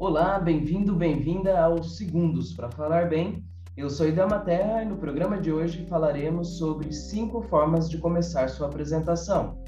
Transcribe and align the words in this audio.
Olá, 0.00 0.38
bem-vindo, 0.38 0.96
bem-vinda 0.96 1.62
aos 1.62 1.98
Segundos 1.98 2.54
para 2.54 2.70
Falar 2.70 3.10
Bem. 3.10 3.44
Eu 3.76 3.90
sou 3.90 4.08
Idama 4.08 4.38
Terra 4.38 4.82
e 4.82 4.86
no 4.86 4.96
programa 4.96 5.38
de 5.38 5.52
hoje 5.52 5.84
falaremos 5.90 6.56
sobre 6.56 6.90
cinco 6.90 7.42
formas 7.42 7.90
de 7.90 7.98
começar 7.98 8.48
sua 8.48 8.68
apresentação. 8.68 9.58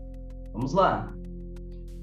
Vamos 0.54 0.72
lá! 0.72 1.12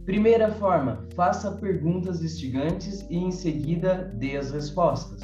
Primeira 0.05 0.51
forma, 0.51 1.03
faça 1.15 1.53
perguntas 1.53 2.21
instigantes 2.21 3.03
e 3.09 3.17
em 3.17 3.31
seguida 3.31 4.13
dê 4.13 4.37
as 4.37 4.51
respostas. 4.51 5.23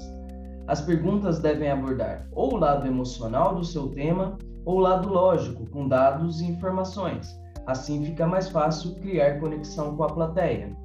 As 0.66 0.82
perguntas 0.82 1.38
devem 1.38 1.70
abordar 1.70 2.28
ou 2.32 2.56
o 2.56 2.58
lado 2.58 2.88
emocional 2.88 3.54
do 3.54 3.64
seu 3.64 3.90
tema 3.90 4.36
ou 4.66 4.78
o 4.78 4.82
lado 4.82 5.10
lógico, 5.10 5.70
com 5.70 5.88
dados 5.88 6.42
e 6.42 6.46
informações. 6.46 7.40
Assim 7.68 8.04
fica 8.04 8.26
mais 8.26 8.50
fácil 8.50 8.96
criar 8.96 9.40
conexão 9.40 9.96
com 9.96 10.04
a 10.04 10.10
plateia. 10.10 10.76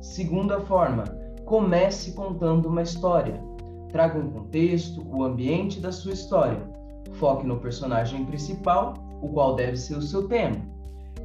Segunda 0.00 0.60
forma, 0.60 1.19
comece 1.50 2.12
contando 2.12 2.66
uma 2.66 2.82
história. 2.82 3.42
Traga 3.90 4.16
um 4.20 4.30
contexto, 4.30 5.04
o 5.12 5.24
ambiente 5.24 5.80
da 5.80 5.90
sua 5.90 6.12
história. 6.12 6.62
Foque 7.14 7.44
no 7.44 7.58
personagem 7.58 8.24
principal, 8.24 8.94
o 9.20 9.28
qual 9.30 9.56
deve 9.56 9.76
ser 9.76 9.96
o 9.96 10.02
seu 10.02 10.28
tema. 10.28 10.64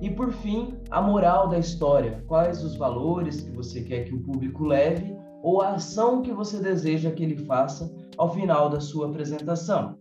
E 0.02 0.10
por 0.10 0.34
fim, 0.34 0.80
a 0.90 1.00
moral 1.00 1.48
da 1.48 1.60
história, 1.60 2.24
quais 2.26 2.64
os 2.64 2.76
valores 2.76 3.42
que 3.42 3.52
você 3.52 3.84
quer 3.84 4.06
que 4.06 4.16
o 4.16 4.24
público 4.24 4.64
leve 4.64 5.16
ou 5.44 5.62
a 5.62 5.74
ação 5.74 6.24
que 6.24 6.34
você 6.34 6.58
deseja 6.58 7.12
que 7.12 7.22
ele 7.22 7.46
faça 7.46 7.94
ao 8.18 8.34
final 8.34 8.68
da 8.68 8.80
sua 8.80 9.06
apresentação. 9.06 9.96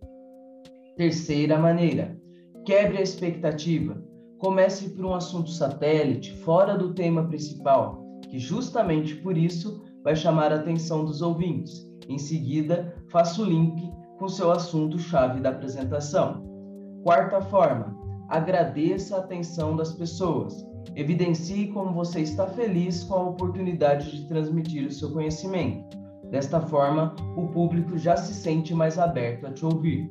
Terceira 0.97 1.59
maneira, 1.59 2.19
quebre 2.65 2.97
a 2.97 3.03
expectativa. 3.03 4.03
Comece 4.39 4.89
por 4.89 5.05
um 5.05 5.13
assunto 5.13 5.51
satélite, 5.51 6.35
fora 6.37 6.75
do 6.75 6.95
tema 6.95 7.27
principal, 7.27 8.03
que 8.27 8.39
justamente 8.39 9.13
por 9.17 9.37
isso 9.37 9.85
vai 10.05 10.15
chamar 10.15 10.53
a 10.53 10.57
atenção 10.57 11.03
dos 11.03 11.23
ouvintes. 11.23 11.83
Em 12.07 12.19
seguida, 12.19 12.95
faça 13.09 13.41
o 13.41 13.45
link 13.45 13.91
com 14.19 14.29
seu 14.29 14.51
assunto-chave 14.51 15.41
da 15.41 15.49
apresentação. 15.49 16.43
Quarta 17.03 17.41
forma, 17.41 17.97
agradeça 18.29 19.15
a 19.15 19.19
atenção 19.19 19.75
das 19.75 19.93
pessoas. 19.93 20.63
Evidencie 20.95 21.69
como 21.69 21.91
você 21.91 22.21
está 22.21 22.45
feliz 22.45 23.03
com 23.03 23.15
a 23.15 23.29
oportunidade 23.29 24.11
de 24.11 24.27
transmitir 24.27 24.87
o 24.87 24.91
seu 24.91 25.11
conhecimento. 25.11 25.97
Desta 26.29 26.61
forma, 26.61 27.15
o 27.35 27.47
público 27.47 27.97
já 27.97 28.15
se 28.15 28.33
sente 28.33 28.75
mais 28.75 28.99
aberto 28.99 29.47
a 29.47 29.51
te 29.51 29.65
ouvir. 29.65 30.07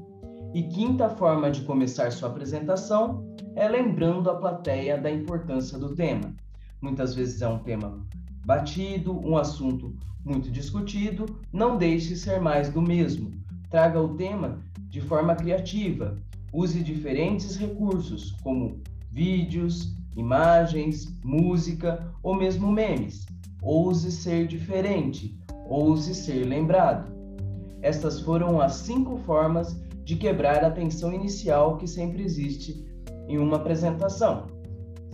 E 0.52 0.64
quinta 0.64 1.08
forma 1.08 1.52
de 1.52 1.62
começar 1.62 2.10
sua 2.10 2.28
apresentação 2.28 3.24
é 3.54 3.68
lembrando 3.68 4.28
a 4.28 4.34
plateia 4.34 4.98
da 4.98 5.10
importância 5.10 5.78
do 5.78 5.94
tema. 5.94 6.34
Muitas 6.80 7.14
vezes 7.14 7.42
é 7.42 7.48
um 7.48 7.58
tema 7.60 8.04
batido, 8.44 9.18
um 9.26 9.36
assunto 9.36 9.94
muito 10.24 10.50
discutido. 10.50 11.26
Não 11.52 11.76
deixe 11.76 12.16
ser 12.16 12.40
mais 12.40 12.68
do 12.68 12.80
mesmo. 12.80 13.32
Traga 13.70 14.00
o 14.00 14.14
tema 14.16 14.58
de 14.88 15.00
forma 15.00 15.34
criativa. 15.34 16.16
Use 16.52 16.82
diferentes 16.82 17.56
recursos, 17.56 18.32
como 18.42 18.80
vídeos, 19.10 19.94
imagens, 20.16 21.12
música 21.24 22.12
ou 22.22 22.34
mesmo 22.34 22.70
memes. 22.70 23.26
Ouse 23.60 24.12
ser 24.12 24.46
diferente, 24.46 25.36
ouse 25.66 26.14
ser 26.14 26.44
lembrado. 26.44 27.12
Estas 27.82 28.20
foram 28.20 28.60
as 28.60 28.74
cinco 28.74 29.16
formas 29.18 29.78
de 30.04 30.16
quebrar 30.16 30.64
a 30.64 30.70
tensão 30.70 31.12
inicial 31.12 31.76
que 31.76 31.86
sempre 31.86 32.22
existe 32.22 32.84
em 33.26 33.38
uma 33.38 33.56
apresentação. 33.56 34.46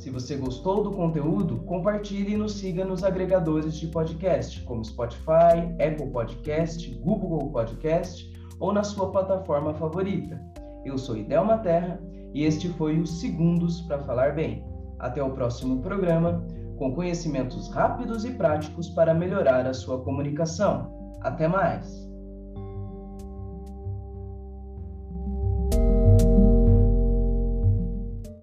Se 0.00 0.08
você 0.08 0.34
gostou 0.34 0.82
do 0.82 0.92
conteúdo, 0.92 1.58
compartilhe 1.64 2.32
e 2.32 2.36
nos 2.36 2.54
siga 2.54 2.86
nos 2.86 3.04
agregadores 3.04 3.74
de 3.74 3.86
podcast, 3.86 4.62
como 4.62 4.82
Spotify, 4.82 5.68
Apple 5.74 6.06
Podcast, 6.10 6.90
Google 7.00 7.50
Podcast 7.50 8.32
ou 8.58 8.72
na 8.72 8.82
sua 8.82 9.12
plataforma 9.12 9.74
favorita. 9.74 10.42
Eu 10.86 10.96
sou 10.96 11.18
Idelma 11.18 11.58
Terra 11.58 12.00
e 12.32 12.44
este 12.46 12.70
foi 12.70 12.98
o 12.98 13.06
Segundos 13.06 13.82
para 13.82 14.02
Falar 14.04 14.34
Bem. 14.34 14.64
Até 15.00 15.22
o 15.22 15.32
próximo 15.32 15.82
programa, 15.82 16.46
com 16.78 16.94
conhecimentos 16.94 17.68
rápidos 17.68 18.24
e 18.24 18.30
práticos 18.30 18.88
para 18.88 19.12
melhorar 19.12 19.66
a 19.66 19.74
sua 19.74 20.02
comunicação. 20.02 20.90
Até 21.20 21.46
mais! 21.46 22.09